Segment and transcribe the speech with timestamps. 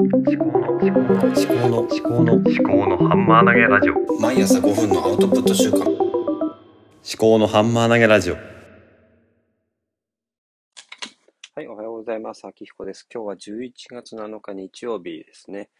[0.00, 0.66] 思考の思考の思
[1.46, 2.50] 考の思考の思考
[2.88, 5.96] のハンマー投げラジオ毎朝5分のアウトプット週間思
[7.16, 8.40] 考のハンマー投げラジオは
[11.62, 12.44] い、おはようございます。
[12.44, 13.06] 秋彦です。
[13.08, 15.70] 今日は11月7日日曜日ですね。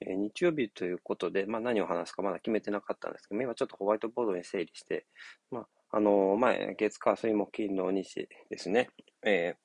[0.00, 5.04] えー日曜日ということで、まあ、何を話すかまだ決めてなかったんですけど、今ちょっとホワイトボードに整理して、
[5.50, 8.90] まあ、あのー前、月火水木金土日ですね、
[9.26, 9.63] えー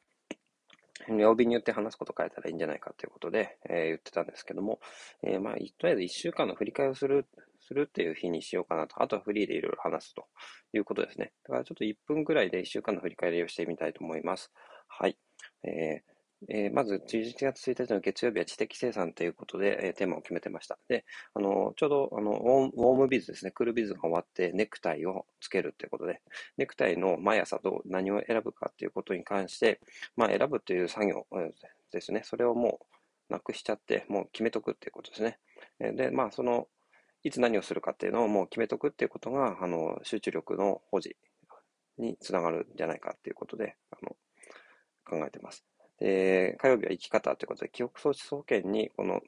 [1.07, 4.79] 曜日によって話すこと変えたらいいんじゃないかということで、えー言ってたんですけども、
[5.23, 7.25] えーまあ、とりあえず1週間の振り返りをする、
[7.59, 9.01] するっていう日にしようかなと。
[9.01, 10.27] あとはフリーでいろいろ話すと
[10.73, 11.33] いうことですね。
[11.43, 14.51] だからちょっと1分ぐらいで1週間の振り返りをしてみたいと思います。
[14.87, 15.17] はい。
[15.63, 16.08] えー
[16.47, 20.79] えーまず、11月1日の月曜日は知的生産ということで、えーテーマを決めてました。
[20.87, 21.03] で、
[21.33, 26.21] あの、ちょうど、あの、ウォームビズですね、クールビズが終わって、ネクタイをつけるということで、
[26.57, 29.81] ネクタイの毎朝どう、何を選ぶかということに関して、
[30.15, 31.25] まあ、選ぶという作業
[31.91, 32.79] ですね、それをも
[33.29, 35.39] うなくしちゃって、もう決めとくっていうことですね。
[35.79, 36.67] で、まあ、その、
[37.23, 41.17] いつ何をするかっていうのをもう決めとくっていうことが、あの、集中力の保持
[41.97, 44.15] につながるんじゃないかっていうことで、あの、
[45.05, 45.68] 考えてます。
[45.99, 49.21] で、火曜日は生き方ということで、記憶喪失保険に、この、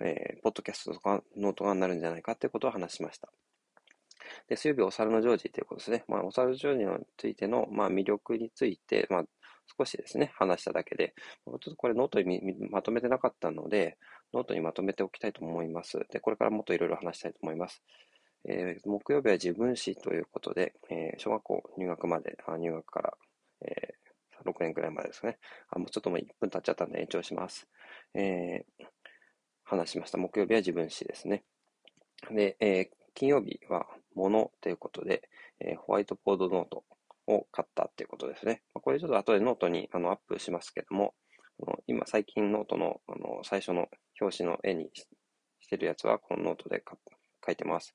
[0.00, 3.28] えーポッドキャストとかノートがなるんじゃないかということを話しました。
[4.48, 6.04] で、水曜日お猿のジョージということですね。
[6.08, 9.24] まあ、お猿ジョージについての、まあ、魅力について、まあ、
[9.78, 11.14] 少しですね、話しただけで、
[11.46, 13.98] ちょっとこれノートにまとめてなかったので、
[14.32, 15.98] ノートにまとめておきたいと思います。
[16.10, 17.82] で、これからもっといろいろ話したいと思います。
[18.48, 23.14] えー木曜日は自分史ということで、えー小学校入学まで、あ入学から、
[23.62, 23.99] えー
[24.44, 25.38] 6年くらいまですね。
[25.70, 27.68] あ、もうちょっともう1分経っちゃったんで延長します。
[28.14, 28.84] えー
[29.64, 30.18] 話しました。
[30.18, 31.44] 木曜日は自分史ですね。
[32.32, 35.28] で、えー金曜日は物ということで、
[35.60, 36.84] えーホワイトボードノート
[37.28, 38.62] を買ったっていうことですね。
[38.74, 41.14] まこれちょっと後でノートにあのアップしますけども、
[41.62, 43.88] あの今最近ノートのあの最初の
[44.20, 44.90] 表紙の絵に
[45.60, 46.82] してるやつはこのノートで
[47.46, 47.94] 書いてます。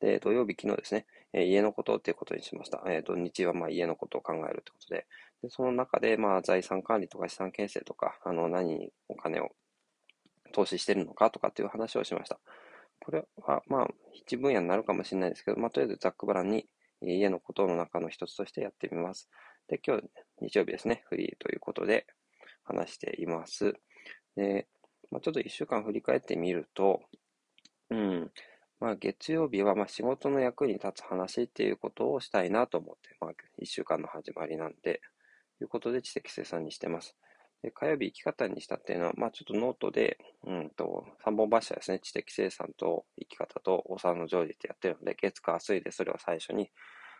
[0.00, 1.06] で、土曜日昨日ですね、
[1.38, 2.82] え家のことっていうことにしました。
[2.86, 5.06] えー土日はま家のことを考えるってことで、
[5.42, 9.50] でその中でまあ財産管理とか資産形成とか、あの何にお金を
[10.52, 12.40] 投資してるのかとかっていう話をしました。
[13.00, 16.66] これはまあ一分野になるかもしれないですけど、まあとりあえずざっくばらんに
[17.02, 19.28] 家のことの中の一つとしてやってみます。
[19.68, 20.04] で、今日
[20.40, 22.06] 日曜日ですね、フリーということで
[22.64, 23.74] 話しています。
[24.36, 24.66] で、
[25.10, 27.02] まあ、ちょっと一週間振り返ってみると、
[27.90, 28.30] うん、
[28.80, 35.00] まあ月曜日はまあ仕事の役に立つ話っていうことをしたいなと思って、まあ一週間の始まりなんで、
[35.58, 37.16] ということで知的生産にしてます。
[37.62, 46.70] で、火曜日生き方にしたっていうのは、まあちょっとノートで、うんと、三本柱ですね、知的生産と生き方とお猿のジョージってやってるので、月火水でそれを最初に、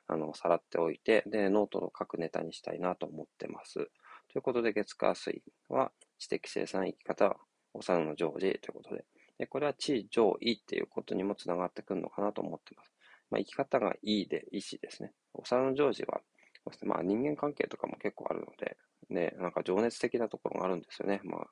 [0.09, 3.75] あの、さらっておいて、で、ノートの各ネタにしたいなと思ってます。
[3.75, 7.37] ということで、月火水は知的生産、生き方、
[7.73, 9.05] お猿のジョージということで、
[9.39, 12.93] で、これは知情意っていうことにもつながってくるのかなと思ってます。
[13.31, 15.13] まあ、生き方が意で、意志ですね。
[15.35, 16.21] お猿のジョージは、
[16.65, 18.77] そしてまあ人間関係とかも結構あるので、
[19.11, 21.21] ね、なんか情熱的なところがあるんですよね。
[21.25, 21.47] まあ、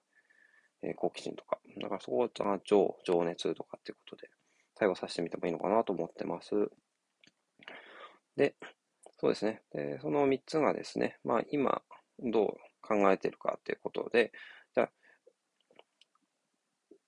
[0.83, 1.59] えー好奇心とか。
[1.81, 4.31] だからそこが情、情熱とかっていうことで、
[4.75, 6.51] 対応させてみてもいいのかなと思ってます。
[8.37, 8.55] で、
[9.21, 9.63] そうですね。
[9.73, 11.83] で、その3つがですね、まあ今、
[12.19, 14.33] どう考えてるかっていうことで、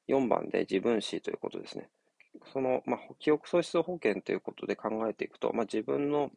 [0.07, 1.89] 4番で自分史ということですね。
[2.53, 6.31] その、まあ、記憶喪失保険ということで考えていくと、まあ、自分の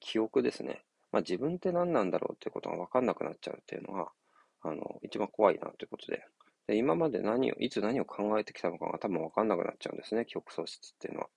[0.00, 0.82] 記憶ですね。
[1.10, 4.08] まあ、自分って何なんだろうっていうことが分かんなくなっちゃうっていうのが、
[4.62, 6.24] あの、一番怖いなということで。
[6.66, 11.28] で、今まで何を、いつ何を考えてきたのかが多分分かんなくなっちゃうんですね、記憶喪失っていうのは。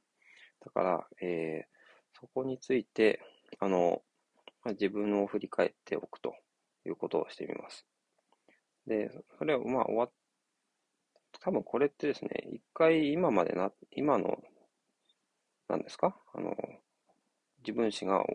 [0.63, 1.75] だから、えー
[2.19, 3.19] そこについて、
[3.59, 4.01] あの、
[4.63, 6.33] まあ自分を振り返っておくと
[6.85, 7.85] いうことをしてみます。
[8.87, 10.11] で、それはまあ終わっ、
[11.45, 14.41] 多分これってですね、一回今までな、今の、
[15.69, 16.17] 何ですか？
[16.33, 16.55] あの、
[17.59, 18.25] 自分史が、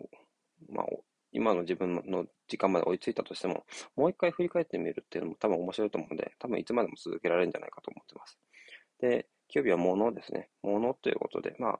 [0.69, 0.85] まあ、
[1.33, 3.65] 今の自分の時間まで追いついたとしても、
[3.97, 8.39] もう一回振り返ってみるっていうのも多分面白いと思うので、多分いつまでも続けられるんじゃないかと思ってます。
[9.01, 10.47] で、9日は物ですね。
[10.63, 11.79] 物ということで、まあ、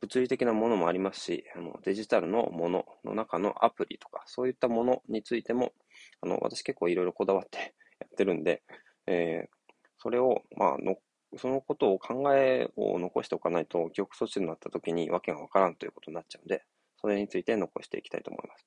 [0.00, 5.72] 物理的なものもありますし、あのデジタルのものの中のアプリとか、そういったものについても、
[6.20, 8.64] あの私結構いろいろこだわってやってるんで、
[9.06, 9.55] えー
[9.98, 10.96] それを、まあの、
[11.36, 16.64] そのことを考えを残しておかないと、記憶措置になった時にわけがわからんということになっちゃうんで、
[17.00, 18.66] それについて残していきたいと思います。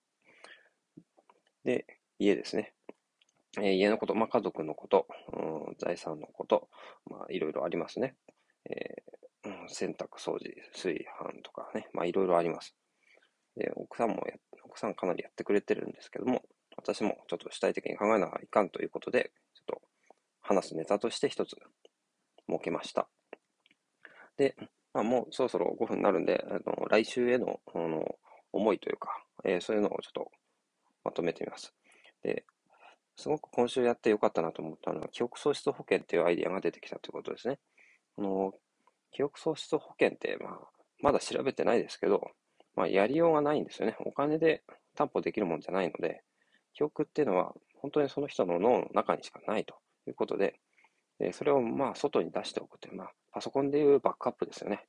[1.63, 1.85] で、
[2.19, 2.73] 家ですね。
[3.57, 6.69] えー家のこと、まあ、家族のこと、うん、財産のこと、
[7.09, 8.15] まあ、いろいろありますね。
[8.69, 9.09] えー
[9.69, 12.75] 洗濯、掃除、炊飯とかね、まあ、いろいろあります。
[13.55, 14.23] で、奥さんも、
[14.63, 16.43] 奥さんかなりやってくれてるんですけども、
[16.75, 19.31] 私もちょっと主体的に考えながらいかんということで、
[20.49, 21.55] 話すネタとして一つ
[22.49, 23.07] 設けました。
[24.35, 24.55] で、
[24.95, 28.15] まあ、もうそろそろ5分になるんで、あの来週へのあの
[28.51, 29.09] 思いというか、
[29.45, 30.31] えーそういうのをちょっと
[31.03, 31.71] まとめてみます。
[32.23, 32.45] で、
[33.15, 37.59] すごく今週やってよかったなと思ったのは、記憶喪失保険っていうアイディアが出てきたということですね。
[38.17, 38.53] あの
[39.11, 40.59] 記憶喪失保険って、まあ、
[40.99, 42.31] まだ調べてないですけど、
[42.75, 43.95] まあ、やりようがないんですよね。
[43.99, 44.63] お金で
[44.95, 46.23] 担保できるもんじゃないので、
[46.73, 49.75] 記憶っていうのは本当にその人の脳の中にしかないと
[50.09, 50.59] いうことで、
[51.19, 54.85] でそれをまあ外に出しておくという、まあ、パソコンでいうバックアップですよね。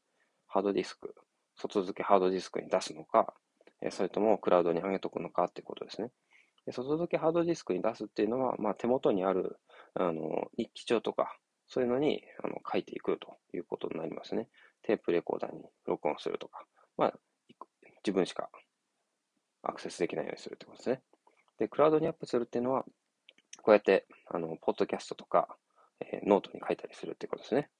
[0.46, 1.14] ハードディスク、
[1.56, 3.34] 外付けハードディスクに出すのか、
[3.82, 6.10] えそれともクラウドに上げとくのかっていうことですね。
[6.72, 9.58] 外付けハードディスクに出すっていうのは、まあ、手元にある
[9.94, 14.48] あの日記帳とか、そういうのにあの書いていくということになりますね。
[14.82, 16.64] テープレコーダーに録音するとか、
[16.96, 17.12] まあ、
[18.04, 18.50] 自分しか
[19.62, 21.02] アクセスできないようにするってことですね。
[21.58, 22.84] で、クラウドにアップするっていうのは、
[23.60, 25.56] こうやって、あの、ポッドキャストとか、
[26.00, 27.70] えーノートに書いたりするってことですね。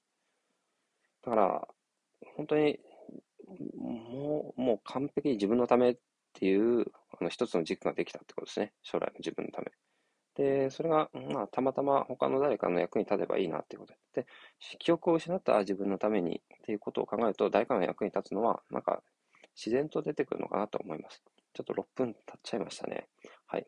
[1.23, 1.67] だから、
[2.35, 2.79] 本当に、
[3.75, 5.97] もう、もう完璧に自分のためっ
[6.33, 6.85] ていう、
[7.19, 8.73] あの、一つの軸ができたってことですね。
[8.83, 9.71] 将来の自分のため。
[10.35, 14.23] で、それが、まあ、たまたま他の誰かの役に立てばいいなっていうことで。
[14.23, 14.27] で、
[14.79, 19.03] 記憶を失った自分のためにっていうことを考えると、誰かの役に立つのは、なんか、
[19.55, 21.21] 自然と出てくるのかなと思います。
[21.53, 23.07] ちょっと6分経っちゃいましたね。
[23.45, 23.67] はい。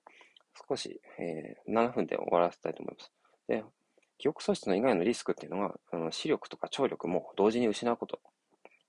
[0.67, 3.11] 少し、えー7分で終わらせたいと思います。
[3.47, 3.63] で、
[4.17, 8.19] 記憶喪失の以外のリスクっていうのは、あの視力とか聴力も同時に失うこと。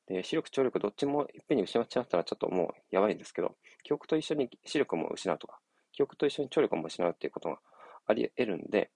[0.07, 5.59] で、視力、聴力どっちもいっぺんに失っちゃったらちょっともうやばいんですけど、記憶と一緒に視力も失うとか、
[5.93, 7.59] 記憶と一緒に聴力も失うっていうことが
[8.07, 8.91] あり得るんで、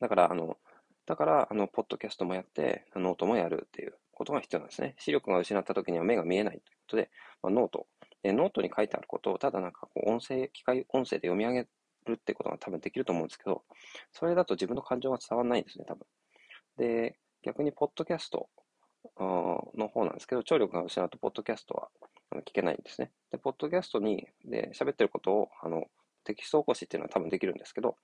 [0.00, 0.58] だから、あの、
[1.06, 4.94] だから、あの、ポッドキャストもやって、ノートもやるっていうことが必要なんですね。
[4.98, 7.10] 視力が失った時には目が見えないということで、
[7.42, 7.86] まあ、ノート、
[8.22, 11.68] でノートに書いてあることを、ただなんかこう音声、機械音声で読み上げ
[12.08, 13.62] るってことが多分できると思うんですけど、
[14.12, 16.06] それだと自分の感情が伝わらないんですね、多分。
[16.76, 18.48] で、逆にポッドキャスト
[19.18, 21.88] の方なんですけど、聴力が失うと、ポッドキャストは
[22.46, 23.12] 聞けないんですね。
[23.30, 25.86] で、ポッドキャストに、で、喋ってることを、あの、
[26.24, 27.96] テキスト起こしっていうのは多分できるんですけど、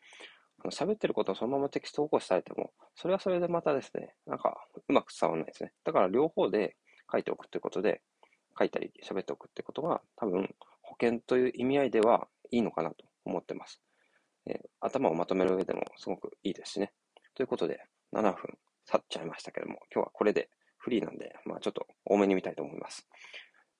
[0.60, 5.72] あの喋ってることをそのままテキスト起こしされても、それはそれでまたですね、なんかうまく伝わらないですね。
[5.84, 6.76] だから両方で
[7.10, 8.00] 書いておくということで、
[8.58, 13.82] 書いたり喋っておくってことが多分保険という意味合いではいいのかなと思ってます。
[14.98, 16.92] 頭をまとめる上でもすごくいいですしね。
[17.34, 17.80] ということで、
[18.12, 23.06] 7分経っちゃいましたけども、今日はこれでフリーなんで、まあちょっと多めに見たいと思います。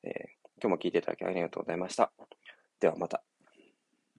[0.03, 2.13] えー今日も聞いていただきありがとうございました。
[2.81, 3.24] ではまた。